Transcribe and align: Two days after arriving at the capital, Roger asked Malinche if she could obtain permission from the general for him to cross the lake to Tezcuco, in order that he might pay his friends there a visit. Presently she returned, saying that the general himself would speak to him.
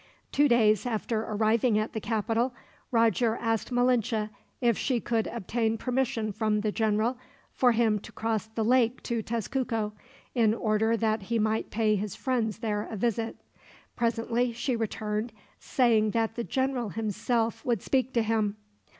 Two 0.31 0.47
days 0.47 0.87
after 0.87 1.21
arriving 1.21 1.77
at 1.77 1.93
the 1.93 2.01
capital, 2.01 2.55
Roger 2.89 3.35
asked 3.39 3.71
Malinche 3.71 4.31
if 4.59 4.75
she 4.75 4.99
could 4.99 5.27
obtain 5.27 5.77
permission 5.77 6.31
from 6.31 6.61
the 6.61 6.71
general 6.71 7.19
for 7.51 7.71
him 7.73 7.99
to 7.99 8.11
cross 8.11 8.47
the 8.47 8.65
lake 8.65 9.03
to 9.03 9.21
Tezcuco, 9.21 9.91
in 10.33 10.55
order 10.55 10.97
that 10.97 11.21
he 11.21 11.37
might 11.37 11.69
pay 11.69 11.95
his 11.95 12.15
friends 12.15 12.57
there 12.57 12.87
a 12.89 12.97
visit. 12.97 13.35
Presently 13.95 14.51
she 14.51 14.75
returned, 14.75 15.31
saying 15.59 16.09
that 16.17 16.33
the 16.33 16.43
general 16.43 16.89
himself 16.89 17.63
would 17.63 17.83
speak 17.83 18.11
to 18.13 18.23
him. 18.23 18.57